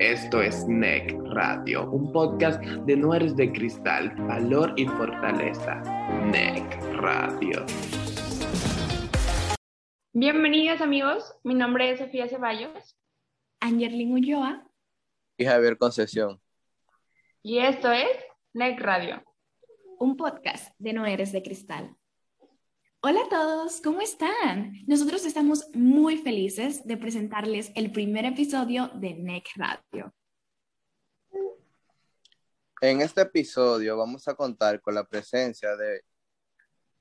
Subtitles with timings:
[0.00, 5.74] Esto es NEC Radio, un podcast de No Eres de Cristal, Valor y Fortaleza.
[6.30, 7.66] NEC Radio.
[10.12, 12.96] Bienvenidos amigos, mi nombre es Sofía Ceballos,
[13.60, 14.66] Angerlin Ulloa
[15.36, 16.40] y Javier Concesión.
[17.42, 18.08] Y esto es
[18.54, 19.24] NEC Radio,
[19.98, 21.97] un podcast de No Eres de Cristal.
[23.00, 24.72] Hola a todos, ¿cómo están?
[24.88, 30.12] Nosotros estamos muy felices de presentarles el primer episodio de NEC Radio.
[32.80, 36.02] En este episodio vamos a contar con la presencia de,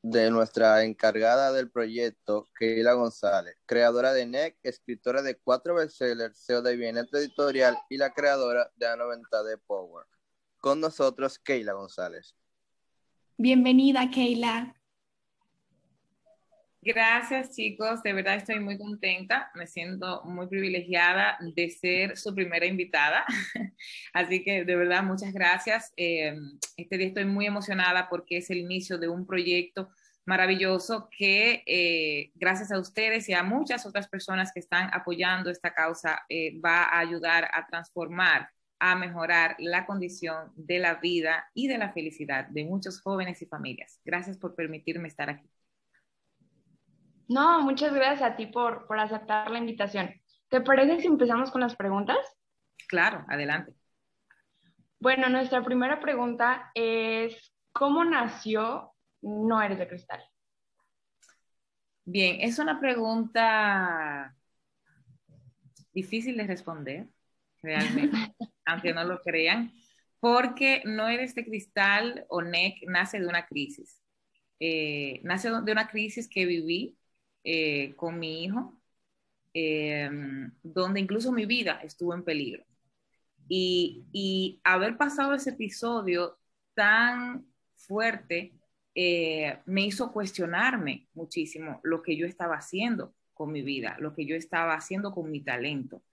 [0.04, 6.62] de nuestra encargada del proyecto, Keila González, creadora de NEC, escritora de cuatro bestsellers, CEO
[6.62, 10.05] de Bienestar Editorial y la creadora de A90 de Power.
[10.60, 12.36] Con nosotros, Keila González.
[13.36, 14.77] Bienvenida, Keila.
[16.81, 22.66] Gracias chicos, de verdad estoy muy contenta, me siento muy privilegiada de ser su primera
[22.66, 23.26] invitada,
[24.13, 25.91] así que de verdad muchas gracias.
[25.98, 26.37] Eh,
[26.77, 29.90] este día estoy muy emocionada porque es el inicio de un proyecto
[30.26, 35.74] maravilloso que eh, gracias a ustedes y a muchas otras personas que están apoyando esta
[35.74, 38.49] causa eh, va a ayudar a transformar,
[38.80, 43.46] a mejorar la condición de la vida y de la felicidad de muchos jóvenes y
[43.48, 43.99] familias.
[44.05, 45.49] Gracias por permitirme estar aquí.
[47.28, 50.14] No, muchas gracias a ti por, por aceptar la invitación.
[50.50, 52.18] ¿Te parece si empezamos con las preguntas?
[52.88, 53.74] Claro, adelante.
[55.00, 60.24] Bueno, nuestra primera pregunta es, ¿cómo nació No eres de cristal?
[62.05, 64.34] Bien, es una pregunta
[65.94, 67.08] difícil de responder,
[67.62, 68.16] realmente,
[68.66, 69.74] aunque no lo crean,
[70.20, 74.02] porque No eres de cristal o NEC nace de una crisis.
[74.59, 76.98] Eh, nace de una crisis que viví
[77.44, 78.78] eh, con mi hijo,
[79.53, 80.09] eh,
[80.62, 82.66] donde incluso mi vida estuvo en peligro.
[83.47, 86.38] Y, haber pasado ese episodio
[86.74, 87.46] tan
[87.78, 88.53] fuerte
[88.94, 94.25] eh, me hizo cuestionarme muchísimo lo que yo estaba haciendo con mi vida, lo que
[94.25, 96.04] yo estaba haciendo con mi talento.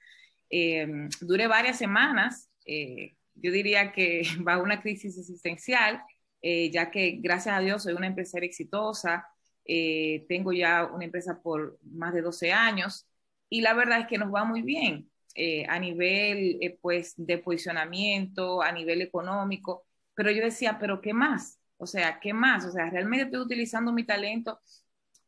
[1.21, 6.01] duré varias semanas, yo diría que va una crisis existencial,
[6.41, 9.27] ya que gracias a Dios soy una empresaria exitosa,
[9.65, 13.09] eh, tengo ya una empresa por más de 12 años
[13.49, 17.39] y la verdad es que nos va muy bien eh, a nivel eh, pues de
[17.39, 21.59] posicionamiento, a nivel económico, pero yo decía, pero ¿qué más?
[21.79, 22.65] O sea, ¿qué más?
[22.67, 24.61] O sea, realmente estoy utilizando mi talento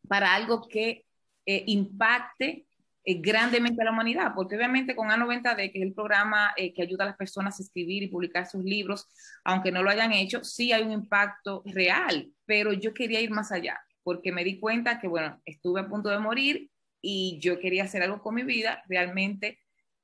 [0.08, 1.04] para algo que
[1.46, 2.66] impacte
[3.04, 7.08] grandemente a la humanidad, porque obviamente con A90D, que es el programa que ayuda a
[7.08, 9.06] las personas a escribir y publicar sus libros,
[9.44, 13.52] aunque no lo hayan hecho, sí hay un impacto real, pero yo quería ir más
[13.52, 16.70] allá porque me di cuenta que, bueno, estuve a punto de morir
[17.02, 19.58] y yo quería hacer algo con mi vida realmente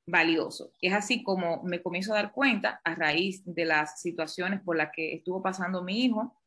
[0.05, 0.73] valioso.
[0.81, 4.89] Es así como me comienzo a dar cuenta a raíz de las situaciones por las
[4.93, 6.37] que estuvo pasando mi hijo,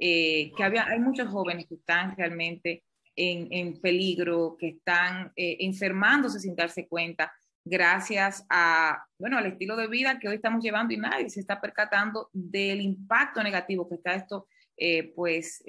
[0.00, 2.82] eh, que había, hay muchos jóvenes que están realmente
[3.14, 7.32] en, en peligro, que están eh, enfermándose sin darse cuenta,
[7.64, 11.60] gracias a, bueno, al estilo de vida que hoy estamos llevando y nadie se está
[11.60, 15.62] percatando del impacto negativo que está esto, eh, pues,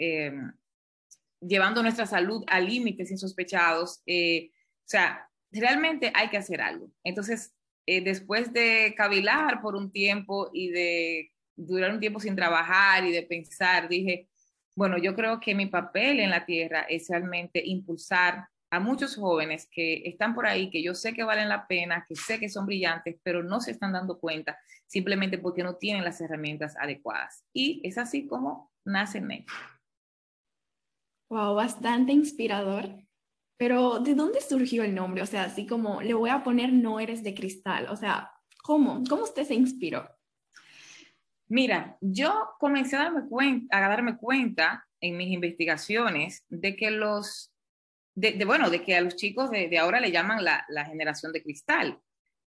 [1.47, 4.01] llevando nuestra salud a límites insospechados.
[4.06, 6.91] Eh, o sea, realmente hay que hacer algo.
[7.03, 7.53] Entonces,
[7.85, 13.11] eh, después de cavilar por un tiempo y de durar un tiempo sin trabajar y
[13.11, 14.28] de pensar, dije,
[14.75, 19.69] bueno, yo creo que mi papel en la tierra es realmente impulsar a muchos jóvenes
[19.72, 22.66] que están por ahí, que yo sé que valen la pena, que sé que son
[22.66, 24.57] brillantes, pero no se están dando cuenta
[24.88, 27.45] simplemente porque no tienen las herramientas adecuadas.
[27.53, 29.50] Y es así como nace NEC.
[31.30, 33.06] Wow, bastante inspirador.
[33.58, 35.22] Pero, ¿de dónde surgió el nombre?
[35.24, 37.88] O sea, así como le voy a poner no eres de cristal.
[37.90, 38.31] O sea,
[38.62, 39.03] ¿cómo?
[39.09, 40.08] ¿Cómo usted se inspiró?
[41.47, 47.53] Mira, yo comencé a darme cuenta, a darme cuenta en mis investigaciones de que los,
[48.16, 51.44] de, bueno, de que a los chicos de, ahora le llaman la, la, generación de
[51.44, 51.99] cristal.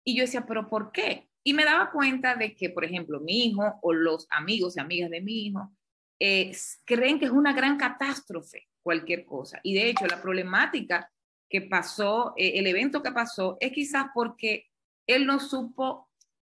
[0.03, 1.29] Y yo decía, ¿pero por qué?
[1.43, 5.09] Y me daba cuenta de que, por ejemplo, mi hijo o los amigos y amigas
[5.09, 5.71] de mi hijo
[6.19, 6.51] eh,
[6.85, 9.59] creen que es una gran catástrofe cualquier cosa.
[9.63, 11.09] Y de hecho, la problemática
[11.49, 14.67] que pasó, eh, el evento que pasó, es quizás porque
[15.05, 16.09] él no supo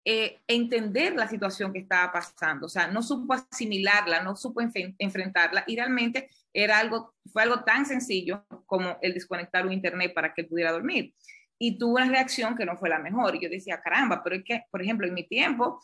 [0.06, 5.64] eh, entender la situación que estaba pasando, o sea, no supo asimilarla, no supo enfrentarla
[5.66, 10.42] y realmente era algo, fue algo tan sencillo como el desconectar un internet para que
[10.42, 11.14] él pudiera dormir.
[11.58, 13.36] Y tuvo una reacción que no fue la mejor.
[13.36, 15.82] Y yo decía, caramba, pero es que, por ejemplo, en mi tiempo,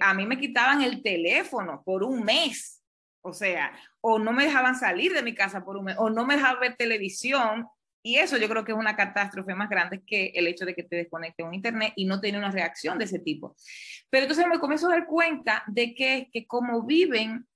[0.00, 2.75] a mí me quitaban el teléfono por un mes
[3.26, 6.24] o sea, o no me dejaban salir de mi casa por un mes, o no
[6.24, 7.68] me dejaban ver televisión
[8.02, 10.84] Y eso yo creo que es una catástrofe más grande que el hecho de que
[10.84, 13.56] te desconecte un internet y no tener una reacción de ese tipo.
[14.10, 17.48] Pero entonces me comienzo a dar cuenta de que, que como viven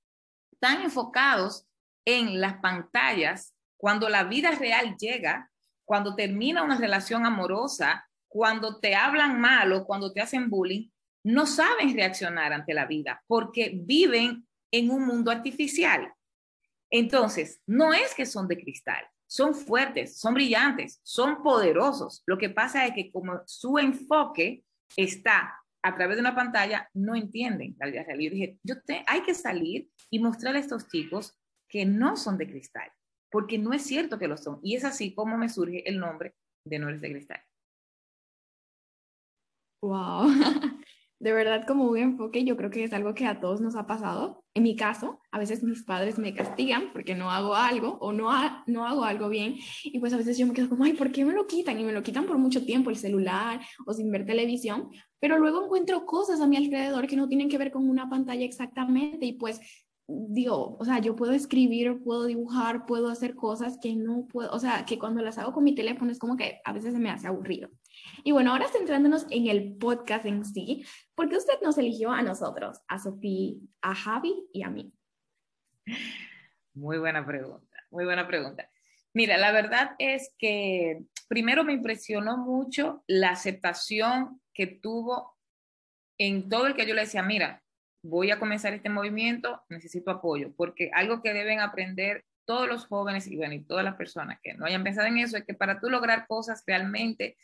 [0.59, 1.65] tan enfocados
[2.05, 5.49] en las pantallas, cuando la vida real llega,
[5.85, 10.89] cuando termina una relación amorosa, cuando te hablan mal o cuando te hacen bullying,
[11.23, 16.13] no saben reaccionar ante la vida porque viven en un mundo artificial.
[16.89, 22.23] Entonces, no es que son de cristal, son fuertes, son brillantes, son poderosos.
[22.25, 24.63] Lo que pasa es que como su enfoque
[24.97, 28.19] está a través de una pantalla, no entienden la vida real.
[28.19, 28.59] Yo dije,
[29.07, 31.37] hay que salir y mostrarle a estos chicos
[31.67, 32.91] que no son de cristal,
[33.31, 34.59] porque no es cierto que lo son.
[34.61, 36.35] Y es así como me surge el nombre
[36.65, 37.41] de No eres de cristal.
[39.81, 40.29] Wow.
[41.21, 43.85] de verdad como un enfoque, yo creo que es algo que a todos nos ha
[43.85, 44.43] pasado.
[44.55, 48.31] En mi caso, a veces mis padres me castigan porque no hago algo o no,
[48.65, 51.23] no hago algo bien y pues a veces yo me quedo como, ay, ¿por qué
[51.23, 51.79] me lo quitan?
[51.79, 54.89] Y me lo quitan por mucho tiempo, el celular o sin ver televisión,
[55.19, 58.43] pero luego encuentro cosas a mi alrededor que no tienen que ver con una pantalla
[58.43, 59.61] exactamente y pues
[60.07, 64.57] digo, o sea, yo puedo escribir, puedo dibujar, puedo hacer cosas que no puedo, o
[64.59, 67.11] sea, que cuando las hago con mi teléfono es como que a veces se me
[67.11, 67.69] hace aburrido.
[68.23, 72.21] Y bueno, ahora centrándonos en el podcast en sí, ¿por qué usted nos eligió a
[72.21, 74.93] nosotros, a Sofía, a Javi y a mí?
[76.73, 78.69] Muy buena pregunta, muy buena pregunta.
[79.13, 85.37] Mira, la verdad es que primero me impresionó mucho la aceptación que tuvo
[86.17, 87.63] en todo el que yo le decía, mira,
[88.03, 93.27] voy a comenzar este movimiento, necesito apoyo, porque algo que deben aprender todos los jóvenes
[93.27, 95.79] y, bueno, y todas las personas que no hayan pensado en eso es que para
[95.79, 97.37] tú lograr cosas realmente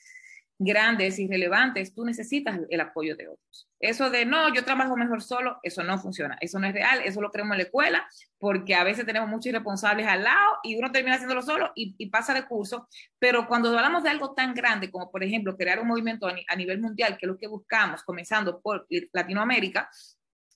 [0.60, 3.70] grandes y relevantes, tú necesitas el apoyo de otros.
[3.80, 7.22] Eso de, no, yo trabajo mejor solo, eso no funciona, eso no es real, eso
[7.22, 8.08] lo creemos en la escuela,
[8.40, 12.34] porque a veces tenemos muchos irresponsables al lado y uno termina haciéndolo solo y, pasa
[12.34, 12.88] de curso,
[13.20, 16.82] pero cuando hablamos de algo tan grande como, por ejemplo, crear un movimiento a, nivel
[16.82, 19.90] mundial, que es lo que buscamos, comenzando por Latinoamérica,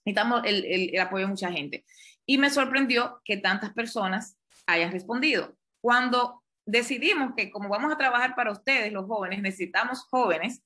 [0.04, 1.86] necesitamos el, el apoyo de mucha gente.
[2.25, 5.56] Y me sorprendió que tantas personas hayan respondido.
[5.80, 10.63] Cuando decidimos que como vamos a trabajar para ustedes, los jóvenes, necesitamos jóvenes,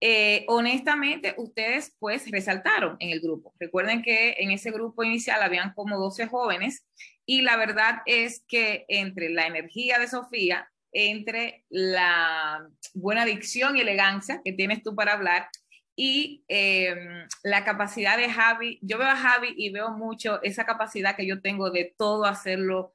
[0.00, 3.52] eh, honestamente, ustedes pues resaltaron en el grupo.
[3.58, 6.86] Recuerden que en ese grupo inicial habían como 12 jóvenes
[7.26, 13.80] y la verdad es que entre la energía de Sofía, entre la buena dicción y
[13.80, 15.48] elegancia que tienes tú para hablar
[15.96, 16.94] y eh,
[17.42, 21.42] la capacidad de Javi, yo veo a Javi y veo mucho esa capacidad que yo
[21.42, 22.94] tengo de todo hacerlo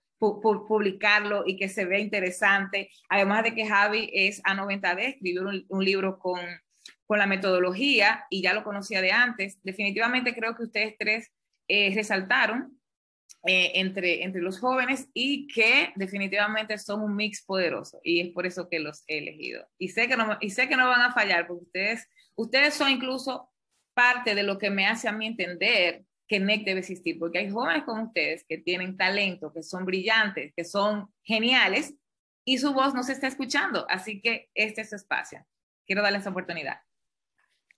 [0.67, 2.89] publicarlo y que se vea interesante.
[3.09, 6.39] Además de que Javi es a 90D, escribió un, un libro con,
[7.05, 9.59] con, la metodología y ya lo conocía de antes.
[9.63, 11.31] Definitivamente creo que ustedes tres
[11.67, 12.79] eh, resaltaron
[13.45, 18.45] eh, entre, entre los jóvenes y que definitivamente son un mix poderoso y es por
[18.45, 19.67] eso que los he elegido.
[19.77, 22.89] Y sé que no, y sé que no van a fallar porque ustedes, ustedes son
[22.89, 23.51] incluso
[23.93, 27.49] parte de lo que me hace a mí entender que NEC debe existir, porque hay
[27.49, 31.95] jóvenes como ustedes que tienen talento, que son brillantes, que son geniales
[32.45, 33.85] y su voz no se está escuchando.
[33.89, 35.45] Así que este es su espacio.
[35.85, 36.79] Quiero darles esa oportunidad.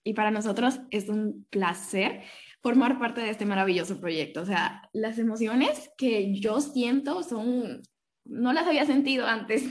[0.03, 2.23] Y para nosotros es un placer
[2.61, 4.41] formar parte de este maravilloso proyecto.
[4.41, 7.81] O sea, las emociones que yo siento son,
[8.23, 9.63] no las había sentido antes.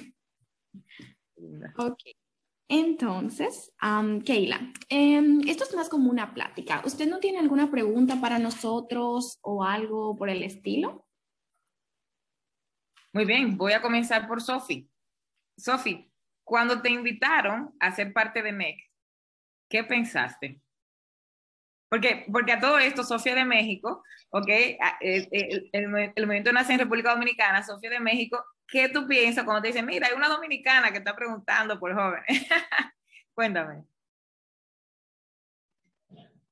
[1.77, 2.00] Ok.
[2.69, 6.83] Entonces, um, Keila, eh, esto es más como una plática.
[6.85, 11.06] ¿Usted no tiene alguna pregunta para nosotros o algo por el estilo?
[13.13, 14.91] Muy bien, voy a comenzar por Sofi.
[15.56, 16.11] Sofi,
[16.43, 18.79] cuando te invitaron a ser parte de MEC,
[19.69, 20.61] ¿qué pensaste?
[21.89, 24.49] Porque, porque a todo esto, Sofía de México, ¿ok?
[25.01, 29.44] El, el, el, el movimiento nace en República Dominicana, Sofía de México ¿qué tú piensas
[29.44, 32.25] cuando te dicen, mira, hay una dominicana que está preguntando por jóvenes?
[33.35, 33.85] Cuéntame.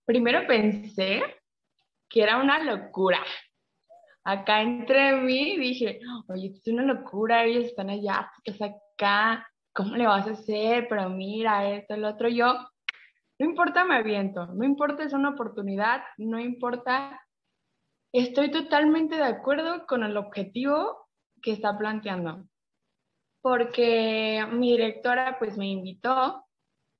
[0.05, 1.23] Primero pensé
[2.09, 3.21] que era una locura.
[4.25, 9.49] Acá entre mí dije, oye, esto es una locura, ellos están allá, tú estás acá,
[9.73, 10.87] ¿cómo le vas a hacer?
[10.89, 12.55] Pero mira, esto, el otro, yo,
[13.39, 17.21] no importa, me aviento, no importa, es una oportunidad, no importa,
[18.13, 21.02] estoy totalmente de acuerdo con el objetivo
[21.43, 22.47] que está planteando.
[23.43, 26.45] Porque mi directora pues me invitó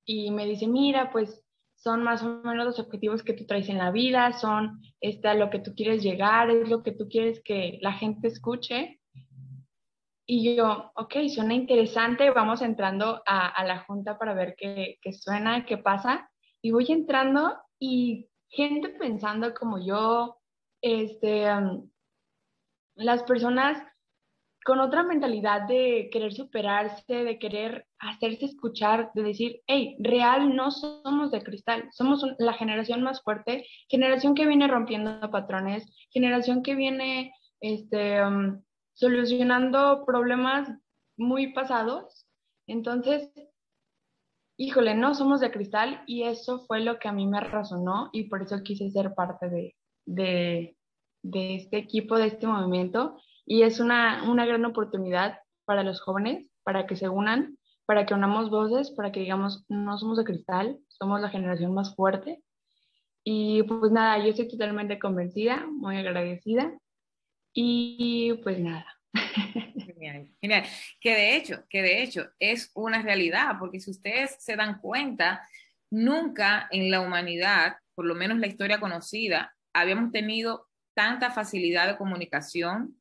[0.05, 1.45] y me dice, mira, pues
[1.77, 5.51] son más o menos los objetivos que tú traes en la vida, son este, lo
[5.51, 9.01] que tú quieres llegar, es lo que tú quieres que la gente escuche.
[10.25, 15.13] Y yo, ok, suena interesante, vamos entrando a, a la junta para ver qué, qué,
[15.13, 16.31] suena, qué pasa.
[16.63, 20.39] Y voy entrando y gente pensando como yo,
[20.81, 21.91] este, um,
[22.95, 23.83] las personas
[24.65, 30.71] con otra mentalidad de querer superarse, de querer hacerse escuchar, de decir, hey, real no
[30.71, 36.75] somos de cristal, somos la generación más fuerte, generación que viene rompiendo patrones, generación que
[36.75, 38.63] viene este, um,
[38.95, 40.69] solucionando problemas
[41.17, 42.27] muy pasados.
[42.67, 43.33] Entonces,
[44.57, 48.25] híjole, no somos de cristal y eso fue lo que a mí me razonó y
[48.25, 49.75] por eso quise ser parte de,
[50.07, 50.77] de,
[51.23, 53.17] de este equipo, de este movimiento
[53.53, 58.15] y es una, una gran oportunidad para los jóvenes, para que se unan, para que
[58.15, 62.43] unamos voces, para que digamos, no somos de cristal, somos la generación más fuerte.
[63.23, 66.73] Y pues nada, yo estoy totalmente convencida, muy agradecida.
[67.53, 68.87] Y pues nada.
[69.85, 70.65] Genial, genial.
[70.99, 75.47] Que de hecho, que de hecho es una realidad, porque si ustedes se dan cuenta,
[75.91, 81.99] nunca en la humanidad, por lo menos la historia conocida, habíamos tenido tanta facilidad de
[81.99, 82.97] comunicación,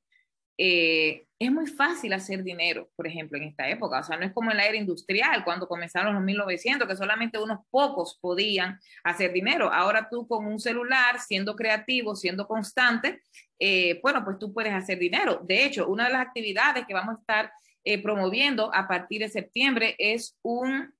[0.63, 4.01] eh, es muy fácil hacer dinero, por ejemplo, en esta época.
[4.01, 7.39] O sea, no es como en la era industrial, cuando comenzaron los 1900, que solamente
[7.39, 9.73] unos pocos podían hacer dinero.
[9.73, 13.23] Ahora tú con un celular, siendo creativo, siendo constante,
[13.57, 15.41] eh, bueno, pues tú puedes hacer dinero.
[15.43, 17.51] De hecho, una de las actividades que vamos a estar
[17.83, 20.93] eh, promoviendo a partir de septiembre es un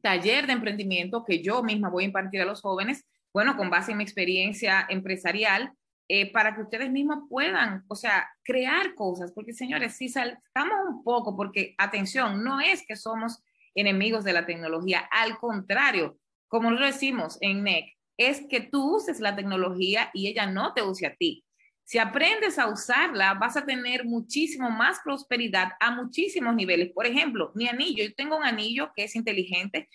[0.00, 3.90] taller de emprendimiento que yo misma voy a impartir a los jóvenes, bueno, con base
[3.90, 5.72] en mi experiencia empresarial,
[6.12, 11.04] eh, para que ustedes mismos puedan, o sea, crear cosas, porque señores, si saltamos un
[11.04, 13.44] poco, porque atención, no es que somos
[13.76, 19.20] enemigos de la tecnología, al contrario, como lo decimos en NEC, es que tú uses
[19.20, 21.44] la tecnología y ella no te use a ti.
[21.84, 26.90] Si aprendes a usarla, vas a tener muchísimo más prosperidad a muchísimos niveles.
[26.92, 29.88] Por ejemplo, mi anillo, yo tengo un anillo que es inteligente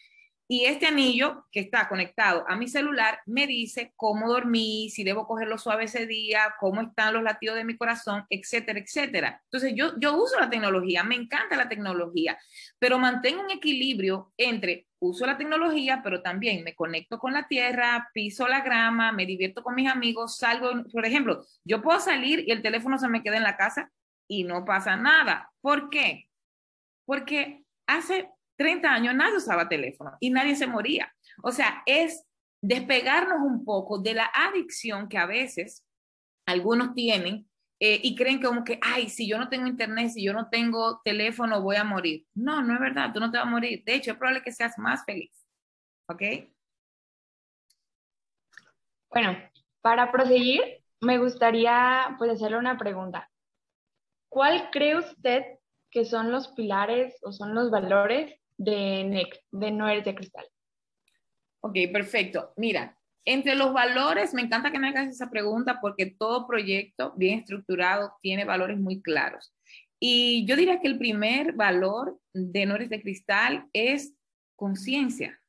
[0.47, 5.25] y este anillo que está conectado a mi celular me dice cómo dormí, si debo
[5.25, 9.41] cogerlo suave ese día, cómo están los latidos de mi corazón, etcétera, etcétera.
[9.45, 12.37] Entonces yo, yo uso la tecnología, me encanta la tecnología,
[12.77, 18.09] pero mantengo un equilibrio entre uso la tecnología, pero también me conecto con la tierra,
[18.13, 22.51] piso la grama, me divierto con mis amigos, salgo, por ejemplo, yo puedo salir y
[22.51, 23.91] el teléfono se me queda en la casa
[24.27, 25.51] y no pasa nada.
[25.61, 26.29] ¿Por qué?
[27.05, 31.13] Porque hace 30 años nadie usaba teléfono y nadie se moría.
[31.43, 32.25] O sea, es
[32.61, 35.85] despegarnos un poco de la adicción que a veces
[36.45, 37.47] algunos tienen
[37.79, 41.01] eh, y creen como que, ay, si yo no tengo internet, si yo no tengo
[41.03, 42.25] teléfono, voy a morir.
[42.33, 43.83] No, no es verdad, tú no te vas a morir.
[43.85, 45.31] De hecho, es probable que seas más feliz.
[46.07, 46.21] ¿Ok?
[49.09, 49.37] Bueno,
[49.81, 50.61] para proseguir,
[51.01, 53.29] me gustaría pues hacerle una pregunta.
[54.29, 55.43] ¿Cuál cree usted
[55.91, 60.45] que son los pilares o son los valores de NEC, de No de Cristal.
[61.61, 62.53] Ok, perfecto.
[62.57, 67.39] Mira, entre los valores, me encanta que me hagas esa pregunta porque todo proyecto bien
[67.39, 69.53] estructurado tiene valores muy claros.
[69.99, 74.13] Y yo diría que el primer valor de No Eres de Cristal es
[74.55, 75.39] conciencia.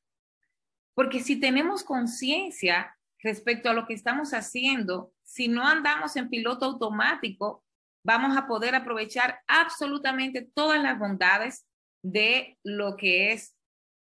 [0.94, 6.64] Porque si tenemos conciencia respecto a lo que estamos haciendo, si no andamos en piloto
[6.64, 7.62] automático,
[8.02, 11.66] vamos a poder aprovechar absolutamente todas las bondades
[12.12, 13.56] de lo que es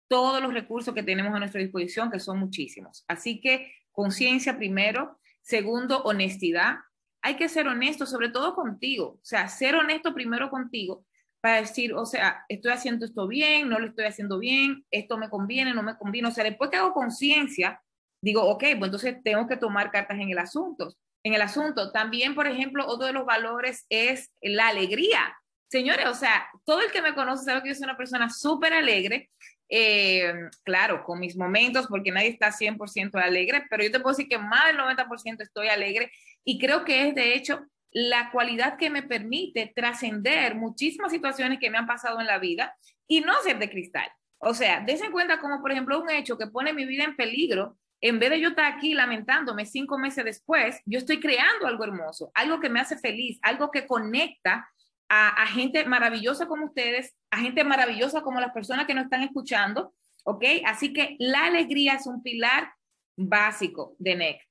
[0.08, 3.04] todos los recursos que tenemos a nuestra disposición, que son muchísimos.
[3.08, 5.20] Así que conciencia primero.
[5.42, 6.76] Segundo, honestidad.
[7.22, 9.14] Hay que ser honesto, sobre todo contigo.
[9.14, 11.06] O sea, ser honesto primero contigo
[11.42, 15.30] para decir, o sea, estoy haciendo esto bien, no lo estoy haciendo bien, esto me
[15.30, 16.28] conviene, no me conviene.
[16.28, 17.82] O sea, después que hago conciencia,
[18.22, 20.94] digo, ok, pues entonces tengo que tomar cartas en el asunto.
[21.24, 21.92] En el asunto.
[21.92, 25.36] También, por ejemplo, otro de los valores es la alegría.
[25.72, 28.74] Señores, o sea, todo el que me conoce sabe que yo soy una persona súper
[28.74, 29.30] alegre.
[29.70, 34.28] Eh, claro, con mis momentos, porque nadie está 100% alegre, pero yo te puedo decir
[34.28, 36.12] que más del 90% estoy alegre
[36.44, 41.70] y creo que es de hecho la cualidad que me permite trascender muchísimas situaciones que
[41.70, 42.76] me han pasado en la vida
[43.08, 44.12] y no ser de cristal.
[44.40, 47.78] O sea, dense cuenta como, por ejemplo, un hecho que pone mi vida en peligro.
[48.02, 52.30] En vez de yo estar aquí lamentándome cinco meses después, yo estoy creando algo hermoso,
[52.34, 54.68] algo que me hace feliz, algo que conecta
[55.14, 59.94] a, gente maravillosa como ustedes, a gente maravillosa como las personas que nos están escuchando,
[60.24, 60.46] ¿ok?
[60.66, 62.72] Así que la alegría es un pilar
[63.18, 64.42] básico de NEC.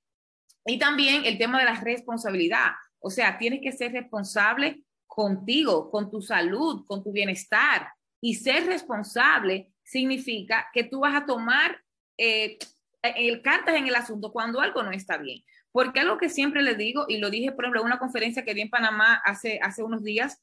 [0.67, 6.11] Y también el tema de la responsabilidad, o sea, tienes que ser responsable contigo, con
[6.11, 7.89] tu salud, con tu bienestar.
[8.21, 11.81] Y ser responsable significa que tú vas a tomar
[12.19, 12.59] eh,
[13.03, 15.43] el cartas en el asunto cuando algo no está bien.
[15.73, 18.53] Porque algo que siempre le digo, y lo dije, por ejemplo, en una conferencia que
[18.53, 20.43] di en Panamá hace, hace unos días,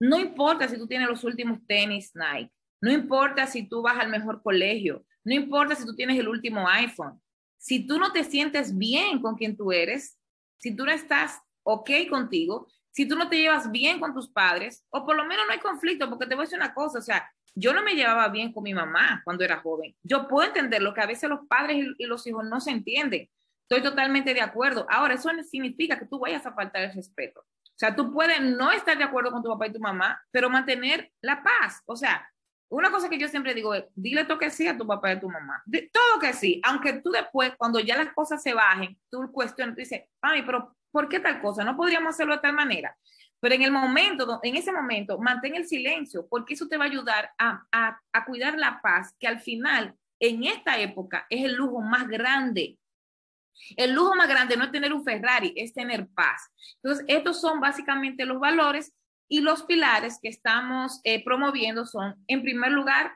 [0.00, 4.10] no importa si tú tienes los últimos tenis Nike, no importa si tú vas al
[4.10, 7.20] mejor colegio, no importa si tú tienes el último iPhone.
[7.58, 10.18] Si tú no te sientes bien con quien tú eres,
[10.58, 14.84] si tú no estás ok contigo, si tú no te llevas bien con tus padres,
[14.90, 17.02] o por lo menos no hay conflicto, porque te voy a decir una cosa, o
[17.02, 19.96] sea, yo no me llevaba bien con mi mamá cuando era joven.
[20.02, 23.28] Yo puedo entender lo que a veces los padres y los hijos no se entienden.
[23.68, 24.86] Estoy totalmente de acuerdo.
[24.88, 27.44] Ahora, eso no significa que tú vayas a faltar el respeto.
[27.76, 30.48] O sea, tú puedes no estar de acuerdo con tu papá y tu mamá, pero
[30.48, 31.82] mantener la paz.
[31.84, 32.26] O sea,
[32.70, 35.16] una cosa que yo siempre digo es, dile todo que sí a tu papá y
[35.16, 35.62] a tu mamá.
[35.66, 36.58] De, todo que sí.
[36.64, 40.74] Aunque tú después, cuando ya las cosas se bajen, tú cuestionas, tú dices, mami, pero
[40.90, 41.64] ¿por qué tal cosa?
[41.64, 42.96] No podríamos hacerlo de tal manera.
[43.40, 46.88] Pero en el momento, en ese momento, mantén el silencio, porque eso te va a
[46.88, 51.54] ayudar a, a, a cuidar la paz, que al final, en esta época, es el
[51.54, 52.78] lujo más grande
[53.76, 56.50] el lujo más grande no es tener un Ferrari, es tener paz.
[56.82, 58.94] Entonces, estos son básicamente los valores
[59.28, 63.12] y los pilares que estamos eh, promoviendo son, en primer lugar,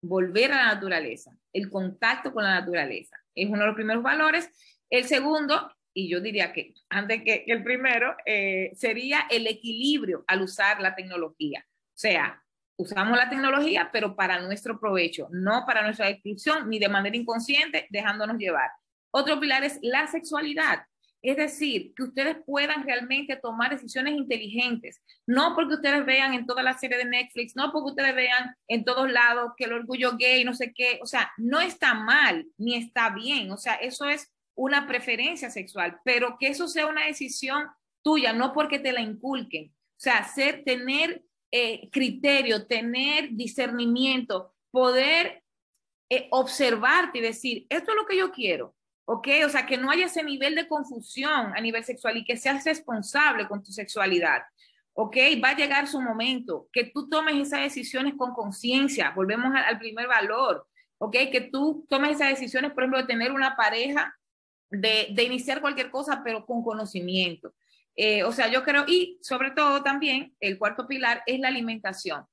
[0.00, 3.16] volver a la naturaleza, el contacto con la naturaleza.
[3.34, 4.50] Es uno de los primeros valores.
[4.90, 10.42] El segundo, y yo diría que antes que el primero, eh, sería el equilibrio al
[10.42, 11.64] usar la tecnología.
[11.68, 12.42] O sea,
[12.76, 17.86] usamos la tecnología, pero para nuestro provecho, no para nuestra destrucción, ni de manera inconsciente,
[17.90, 18.70] dejándonos llevar.
[19.10, 20.80] Otro pilar es la sexualidad.
[21.20, 26.62] Es decir, que ustedes puedan realmente tomar decisiones inteligentes, no porque ustedes vean en toda
[26.62, 30.44] la serie de Netflix, no porque ustedes vean en todos lados que el orgullo gay,
[30.44, 34.32] no sé qué, o sea, no está mal ni está bien, o sea, eso es
[34.54, 37.66] una preferencia sexual, pero que eso sea una decisión
[38.02, 39.70] tuya, no porque te la inculquen.
[39.70, 45.42] O sea, ser, tener eh, criterio, tener discernimiento, poder
[46.10, 48.74] eh, observarte y decir, esto es lo que yo quiero,
[49.10, 49.26] ¿ok?
[49.46, 52.62] O sea, que no haya ese nivel de confusión a nivel sexual y que seas
[52.66, 54.42] responsable con tu sexualidad,
[54.92, 55.16] ¿ok?
[55.42, 60.08] Va a llegar su momento, que tú tomes esas decisiones con conciencia, volvemos al primer
[60.08, 60.66] valor,
[60.98, 61.16] ¿ok?
[61.32, 64.14] Que tú tomes esas decisiones, por ejemplo, de tener una pareja,
[64.68, 67.54] de, de iniciar cualquier cosa, pero con conocimiento.
[67.96, 72.26] Eh, o sea, yo creo, y sobre todo también, el cuarto pilar es la alimentación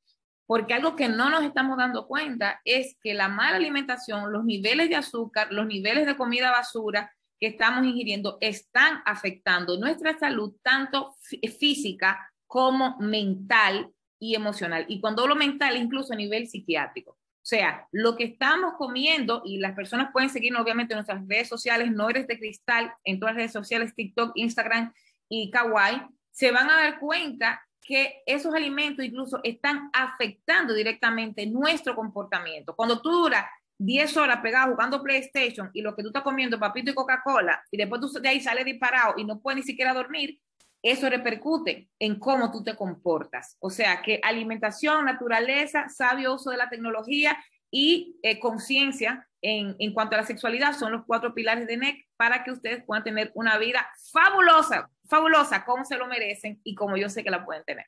[0.48, 4.90] porque algo que no nos estamos dando cuenta es que la mala alimentación, los niveles
[4.90, 11.16] de azúcar, los niveles de comida basura que estamos ingiriendo están afectando nuestra salud, tanto
[11.60, 14.86] física como mental y emocional.
[14.88, 17.12] Y cuando hablo mental, incluso a nivel psiquiátrico.
[17.12, 21.48] O sea, lo que estamos comiendo, y las personas pueden seguirnos obviamente en nuestras redes
[21.48, 24.94] sociales, no eres de cristal, en todas las redes sociales, TikTok, Instagram
[25.30, 31.96] y Kawaii, se van a dar cuenta que esos alimentos incluso están afectando directamente nuestro
[31.96, 32.76] comportamiento.
[32.76, 33.46] Cuando tú duras
[33.78, 37.78] 10 horas pegado jugando PlayStation y lo que tú estás comiendo papito y Coca-Cola y
[37.78, 40.40] después tú de ahí sales disparado y no puedes ni siquiera dormir,
[40.82, 43.58] eso repercute en cómo tú te comportas.
[43.60, 47.38] O sea que alimentación, naturaleza, sabio uso de la tecnología
[47.70, 52.08] y eh, conciencia en, en, cuanto a la sexualidad son los cuatro pilares de NEC
[52.18, 56.98] para que ustedes puedan tener una vida fabulosa, fabulosa, como se lo merecen y como
[56.98, 57.86] yo sé que la pueden tener.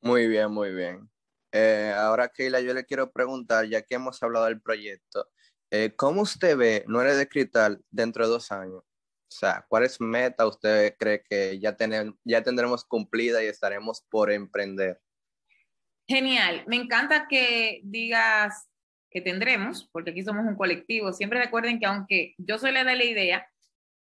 [0.00, 1.08] Muy bien, muy bien.
[1.52, 5.28] Eh, ahora, Keila, yo le quiero preguntar, ya que hemos hablado del proyecto,
[5.70, 8.82] eh, ¿cómo usted ve No eres de cristal dentro de dos años?
[8.82, 14.32] O sea, ¿cuáles meta usted cree que ya, tener, ya tendremos cumplida y estaremos por
[14.32, 14.98] emprender?
[16.08, 18.68] Genial, me encanta que digas
[19.10, 21.12] que tendremos, porque aquí somos un colectivo.
[21.12, 23.48] Siempre recuerden que aunque yo soy la de la idea,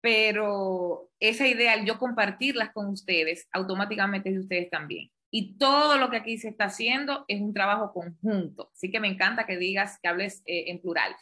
[0.02, 5.12] pero esa idea, yo compartirlas con ustedes, automáticamente es de ustedes también.
[5.30, 8.70] Y todo lo que aquí se está haciendo es un trabajo conjunto.
[8.74, 11.16] Así que me encanta que digas, que hables eh, en plural.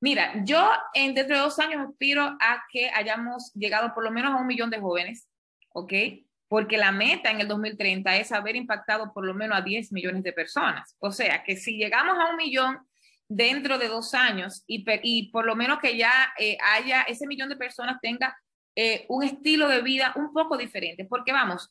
[0.00, 4.32] Mira, yo en dentro de dos años aspiro a que hayamos llegado por lo menos
[4.32, 5.28] a un millón de jóvenes,
[5.70, 5.92] ¿ok?
[6.46, 10.22] Porque la meta en el 2030 es haber impactado por lo menos a 10 millones
[10.22, 10.96] de personas.
[11.00, 12.78] O sea, que si llegamos a un millón,
[13.28, 17.48] dentro de dos años y, y por lo menos que ya eh, haya ese millón
[17.48, 18.36] de personas tenga
[18.74, 21.70] eh, un estilo de vida un poco diferente, porque vamos,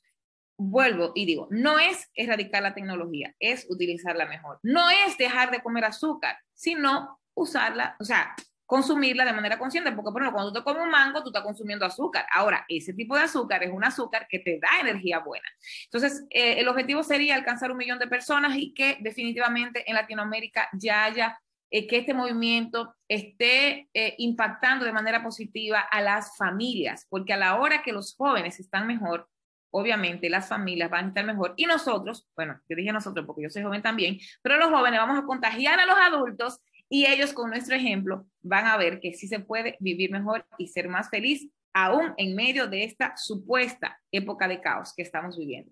[0.58, 4.60] vuelvo y digo, no es erradicar la tecnología, es utilizarla mejor.
[4.62, 10.12] No es dejar de comer azúcar, sino usarla, o sea, consumirla de manera consciente, porque
[10.12, 12.26] por ejemplo, cuando tú te comes un mango, tú estás consumiendo azúcar.
[12.34, 15.48] Ahora, ese tipo de azúcar es un azúcar que te da energía buena.
[15.86, 20.68] Entonces, eh, el objetivo sería alcanzar un millón de personas y que definitivamente en Latinoamérica
[20.74, 21.40] ya haya
[21.70, 27.38] eh, que este movimiento esté eh, impactando de manera positiva a las familias, porque a
[27.38, 29.30] la hora que los jóvenes están mejor,
[29.70, 31.54] obviamente las familias van a estar mejor.
[31.58, 35.20] Y nosotros, bueno, yo dije nosotros porque yo soy joven también, pero los jóvenes vamos
[35.20, 39.28] a contagiar a los adultos y ellos con nuestro ejemplo van a ver que sí
[39.28, 44.48] se puede vivir mejor y ser más feliz aún en medio de esta supuesta época
[44.48, 45.72] de caos que estamos viviendo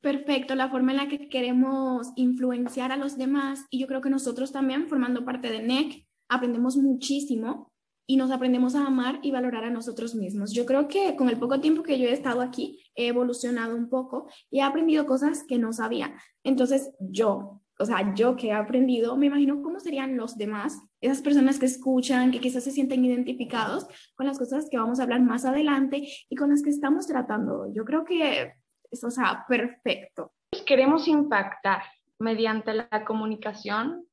[0.00, 4.10] perfecto la forma en la que queremos influenciar a los demás y yo creo que
[4.10, 7.70] nosotros también, formando parte de NEC, aprendemos muchísimo
[8.06, 10.52] y nos aprendemos a amar y valorar a nosotros mismos.
[10.52, 13.88] Yo creo que con el poco tiempo que yo he estado aquí, he evolucionado un
[13.88, 16.14] poco y he aprendido cosas que no sabía.
[16.42, 21.22] Entonces, yo, o sea, yo que he aprendido, me imagino cómo serían los demás, esas
[21.22, 23.86] personas que escuchan, que quizás se sienten identificados
[24.16, 27.72] con las cosas que vamos a hablar más adelante y con las que estamos tratando.
[27.72, 28.54] Yo creo que
[28.90, 30.32] es, o sea, perfecto.
[30.66, 31.82] Queremos impactar
[32.18, 34.06] mediante la comunicación,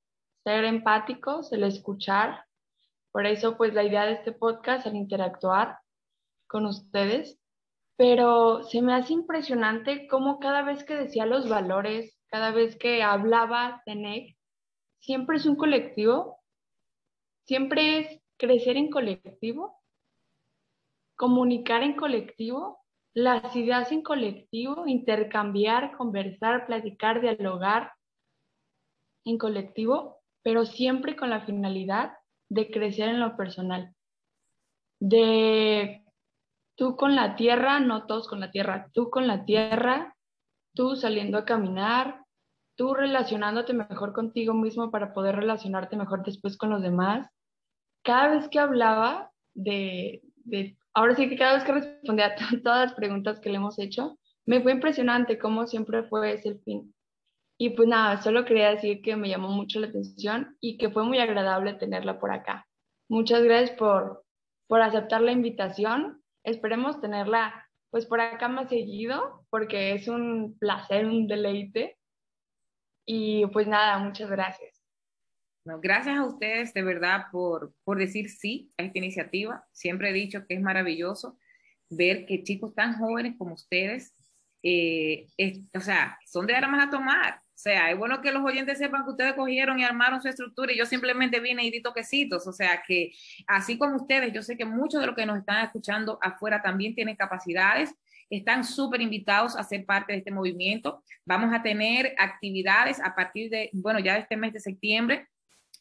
[0.43, 2.47] ser empáticos, el escuchar,
[3.11, 5.79] por eso, pues la idea de este podcast es interactuar
[6.45, 7.39] con ustedes,
[7.95, 13.01] pero se me hace impresionante cómo cada vez que decía los valores, cada vez que
[13.01, 14.37] hablaba de NEC,
[14.99, 16.39] siempre es un colectivo,
[17.45, 19.81] siempre es crecer en colectivo,
[21.15, 22.85] comunicar en colectivo,
[23.17, 27.93] las ideas en colectivo, intercambiar, conversar, platicar, dialogar
[29.25, 32.13] en colectivo, pero siempre con la finalidad
[32.47, 33.95] de crecer en lo personal,
[34.99, 36.05] de
[36.75, 40.15] tú con la tierra, no todos con la tierra, tú con la tierra,
[40.75, 42.23] tú saliendo a caminar,
[42.75, 47.27] tú relacionándote mejor contigo mismo para poder relacionarte mejor después con los demás.
[48.03, 52.87] Cada vez que hablaba de, de ahora sí que cada vez que respondía a todas
[52.87, 56.91] las preguntas que le hemos hecho, me fue impresionante cómo siempre fue ese fin.
[57.59, 61.03] Y pues nada, solo quería decir que me llamó mucho la atención y que fue
[61.03, 62.65] muy agradable tenerla por acá.
[63.09, 64.23] Muchas gracias por,
[64.67, 66.23] por aceptar la invitación.
[66.43, 71.99] Esperemos tenerla pues por acá más seguido porque es un placer, un deleite.
[73.05, 74.76] Y pues nada, muchas gracias.
[75.81, 79.65] Gracias a ustedes de verdad por, por decir sí a esta iniciativa.
[79.71, 81.37] Siempre he dicho que es maravilloso
[81.89, 84.13] ver que chicos tan jóvenes como ustedes,
[84.63, 85.27] eh,
[85.73, 89.03] o sea, son de armas a tomar o sea, es bueno que los oyentes sepan
[89.03, 92.45] que ustedes cogieron y armaron su estructura y yo simplemente vine y di toquecitos.
[92.45, 93.13] O sea, que
[93.47, 96.93] así como ustedes, yo sé que muchos de los que nos están escuchando afuera también
[96.93, 97.95] tienen capacidades.
[98.29, 101.03] Están súper invitados a ser parte de este movimiento.
[101.25, 105.27] Vamos a tener actividades a partir de, bueno, ya de este mes de septiembre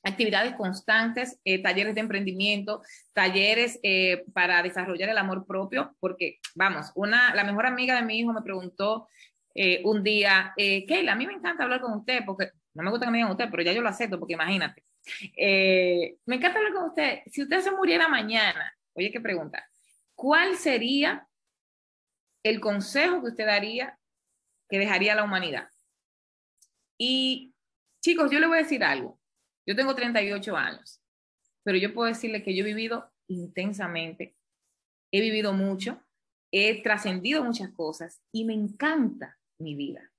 [0.06, 6.92] actividades constantes, eh, talleres de emprendimiento, talleres eh, para desarrollar el amor propio, porque vamos,
[6.94, 9.08] una, la mejor amiga de mi hijo me preguntó
[9.54, 13.06] eh, un día, Keila, a mí me encanta hablar con usted porque no me gusta
[13.06, 14.84] que me digan usted, pero ya yo lo acepto porque imagínate.
[15.36, 17.20] Me encanta hablar con usted.
[17.26, 19.66] Si usted se muriera mañana, oye, qué pregunta,
[20.14, 21.26] ¿cuál sería
[22.44, 23.98] el consejo que usted daría
[24.68, 25.68] que dejaría a la humanidad?
[26.98, 27.54] Y
[28.02, 29.15] chicos, yo le voy a decir algo.
[29.66, 31.02] Yo tengo 38 años,
[31.64, 34.36] pero yo puedo decirle que yo he vivido intensamente,
[35.10, 36.00] he vivido mucho,
[36.52, 40.12] he trascendido muchas cosas y me encanta mi vida.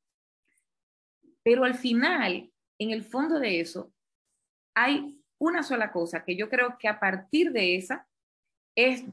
[1.43, 3.93] Pero al final, en el fondo de eso,
[4.75, 8.07] hay una sola cosa que yo creo que a partir de esa
[8.75, 9.05] es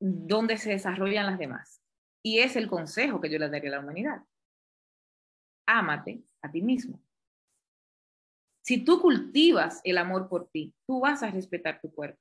[0.00, 1.80] donde se desarrollan las demás.
[2.22, 4.22] Y es el consejo que yo le daría a la humanidad.
[5.66, 7.03] Ámate a ti mismo.
[8.64, 12.18] Si tú cultivas el amor por ti, tú vas a respetar tu cuerpo.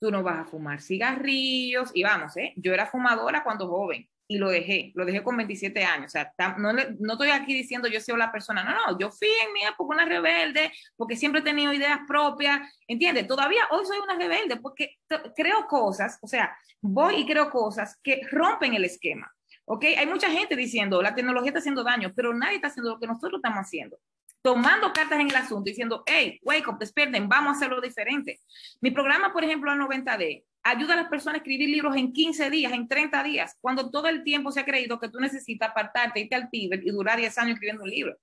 [0.00, 2.54] Tú no vas a fumar cigarrillos y vamos, ¿eh?
[2.56, 6.06] Yo era fumadora cuando joven y lo dejé, lo dejé con 27 años.
[6.06, 9.28] O sea, no, no estoy aquí diciendo yo soy la persona, no, no, yo fui
[9.28, 13.26] en mi época una rebelde porque siempre he tenido ideas propias, ¿entiendes?
[13.26, 14.96] Todavía hoy soy una rebelde porque
[15.36, 19.30] creo cosas, o sea, voy y creo cosas que rompen el esquema,
[19.66, 19.84] ¿ok?
[19.98, 23.06] Hay mucha gente diciendo, la tecnología está haciendo daño, pero nadie está haciendo lo que
[23.06, 23.98] nosotros estamos haciendo
[24.46, 28.38] tomando cartas en el asunto, diciendo, hey, wake up, despierten, vamos a hacerlo diferente.
[28.80, 32.48] Mi programa, por ejemplo, a 90D, ayuda a las personas a escribir libros en 15
[32.48, 36.20] días, en 30 días, cuando todo el tiempo se ha creído que tú necesitas apartarte,
[36.20, 38.16] irte al Tíbet y durar 10 años escribiendo un libro.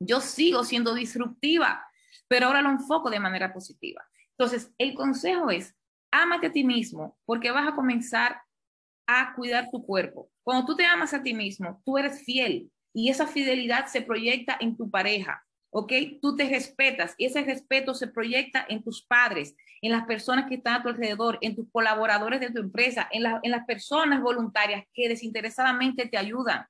[0.00, 1.86] Yo sigo siendo disruptiva,
[2.28, 4.02] pero ahora lo enfoco de manera positiva.
[4.38, 5.76] Entonces, el consejo es,
[6.10, 8.40] ámate a ti mismo, porque vas a comenzar
[9.06, 10.30] a cuidar tu cuerpo.
[10.42, 14.56] Cuando tú te amas a ti mismo, tú eres fiel y esa fidelidad se proyecta
[14.58, 15.92] en tu pareja, ¿ok?
[16.20, 20.56] Tú te respetas y ese respeto se proyecta en tus padres, en las personas que
[20.56, 24.84] están a tu alrededor, en tus colaboradores de tu empresa, en, en las personas voluntarias
[24.92, 26.66] que desinteresadamente te ayudan.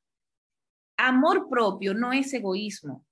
[0.96, 3.04] Amor propio no es egoísmo.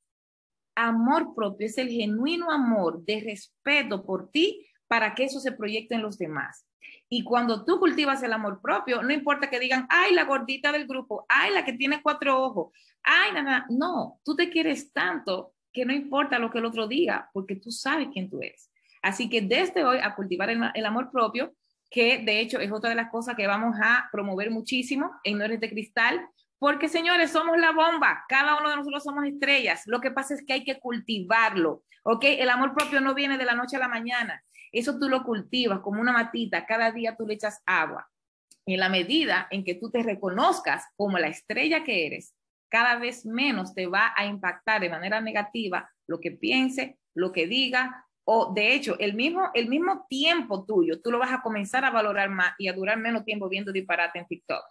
[0.74, 5.94] Amor propio es el genuino amor de respeto por ti para que eso se proyecte
[5.94, 6.66] en los demás.
[7.08, 10.86] Y cuando tú cultivas el amor propio, no importa que digan, ay, la gordita del
[10.86, 12.72] grupo, ay, la que tiene cuatro ojos,
[13.02, 17.28] ay, nada, no, tú te quieres tanto que no importa lo que el otro diga,
[17.34, 18.70] porque tú sabes quién tú eres.
[19.02, 21.52] Así que desde hoy a cultivar el, amor propio,
[21.90, 25.46] que de hecho es otra de las cosas que vamos a promover muchísimo en No
[25.46, 26.26] de Cristal,
[26.58, 29.82] porque señores, somos la bomba, cada uno de nosotros somos estrellas.
[29.84, 32.24] Lo que pasa es que hay que cultivarlo, ¿ok?
[32.24, 34.42] El amor propio no viene de la noche a la mañana.
[34.72, 38.08] Eso tú lo cultivas como una matita, cada día tú le echas agua.
[38.64, 42.34] Y en la medida en que tú te reconozcas como la estrella que eres,
[42.68, 47.46] cada vez menos te va a impactar de manera negativa lo que piense, lo que
[47.46, 51.84] diga, o de hecho, el mismo, el mismo tiempo tuyo, tú lo vas a comenzar
[51.84, 54.64] a valorar más y a durar menos tiempo viendo disparate en TikTok.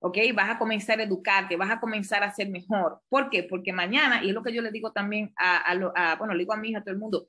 [0.00, 0.18] ¿Ok?
[0.34, 3.00] Vas a comenzar a educarte, vas a comenzar a ser mejor.
[3.08, 3.44] ¿Por qué?
[3.44, 6.52] Porque mañana, y es lo que yo le digo también a, a, bueno, le digo
[6.52, 7.28] a mi hija, a todo el mundo,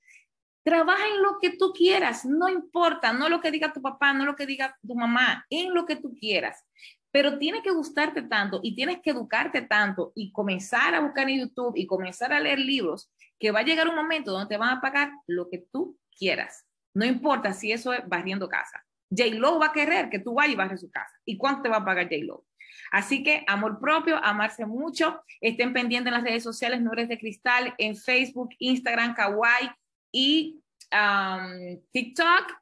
[0.64, 4.26] trabaja en lo que tú quieras, no importa, no lo que diga tu papá, no
[4.26, 6.66] lo que diga tu mamá, en lo que tú quieras.
[7.12, 11.40] Pero tiene que gustarte tanto y tienes que educarte tanto y comenzar a buscar en
[11.40, 14.78] YouTube y comenzar a leer libros que va a llegar un momento donde te van
[14.78, 16.66] a pagar lo que tú quieras.
[16.94, 18.84] No importa si eso es barriendo casa.
[19.10, 21.16] J-Lo va a querer que tú vayas y barres su casa.
[21.26, 22.46] ¿Y cuánto te va a pagar J-Lo?
[22.92, 25.22] Así que amor propio, amarse mucho.
[25.42, 29.72] Estén pendientes en las redes sociales, no de cristal, en Facebook, Instagram, Kawaii
[30.12, 32.54] y um, TikTok.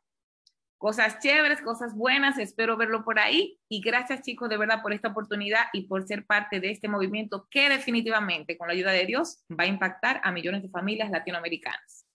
[0.78, 3.60] Cosas chéveres, cosas buenas, espero verlo por ahí.
[3.68, 7.48] Y gracias chicos de verdad por esta oportunidad y por ser parte de este movimiento
[7.50, 12.06] que definitivamente con la ayuda de Dios va a impactar a millones de familias latinoamericanas.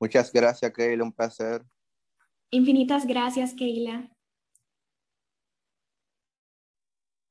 [0.00, 1.62] Muchas gracias, Keila, un placer.
[2.50, 4.10] Infinitas gracias, Keila.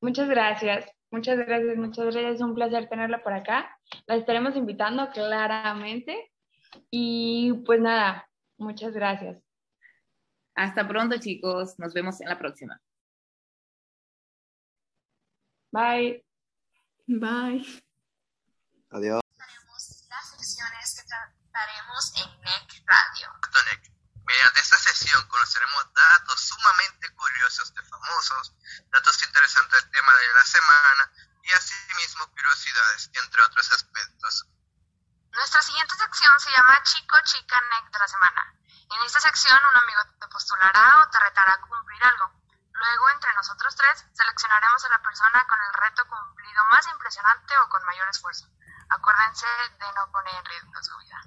[0.00, 2.40] Muchas gracias, muchas gracias, muchas gracias.
[2.40, 3.78] Un placer tenerla por acá.
[4.06, 6.32] La estaremos invitando claramente.
[6.90, 9.45] Y pues nada, muchas gracias.
[10.56, 11.78] Hasta pronto, chicos.
[11.78, 12.80] Nos vemos en la próxima.
[15.70, 16.24] Bye.
[17.06, 17.60] Bye.
[18.90, 19.20] Adiós.
[20.08, 23.28] Las secciones que trataremos en NEC Radio.
[24.24, 28.56] Mediante esta sesión conoceremos datos sumamente curiosos de famosos,
[28.90, 31.12] datos interesantes del tema de la semana
[31.44, 34.48] y asimismo curiosidades, entre otros aspectos.
[35.30, 38.55] Nuestra siguiente sección se llama Chico Chica NEC de la semana.
[38.90, 42.30] En esta sección un amigo te postulará o te retará a cumplir algo.
[42.72, 47.68] Luego, entre nosotros tres, seleccionaremos a la persona con el reto cumplido más impresionante o
[47.68, 48.46] con mayor esfuerzo.
[48.88, 49.46] Acuérdense
[49.78, 51.20] de no poner en riesgo su vida.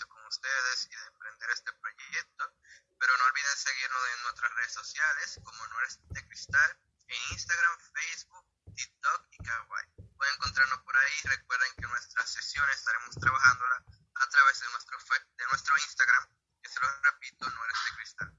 [0.00, 2.52] Espacio con ustedes y de emprender este proyecto.
[2.98, 7.78] Pero no olviden seguirnos en nuestras redes sociales como No Eres de Cristal, en Instagram,
[7.92, 9.88] Facebook, TikTok y Kawaii.
[10.16, 11.20] Pueden encontrarnos por ahí.
[11.24, 13.84] Recuerden que nuestras sesiones estaremos trabajándola
[14.14, 14.98] a través de nuestro,
[15.36, 16.28] de nuestro Instagram,
[16.62, 18.32] que se lo repito, No Eres de Cristal.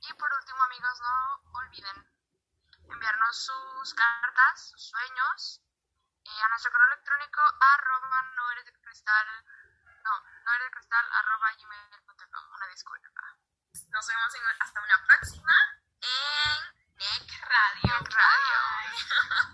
[0.00, 2.06] Y por último, amigos, no olviden
[2.88, 5.60] enviarnos sus cartas, sus sueños,
[6.26, 9.26] eh, a nuestro correo electrónico arroba no eres de cristal,
[10.06, 13.24] no, no eres de cristal arroba gmail.com, una disculpa.
[13.90, 15.54] Nos vemos en, hasta una próxima
[16.00, 16.58] en
[16.96, 17.94] NEC Radio.
[18.00, 18.56] NEC Radio.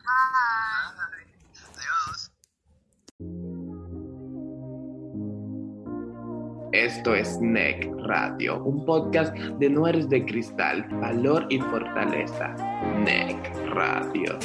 [0.04, 1.32] Bye.
[1.72, 2.32] Adiós.
[6.72, 12.48] Esto es NEC Radio, un podcast de No Eres de Cristal, Valor y Fortaleza.
[13.04, 14.38] NEC Radio.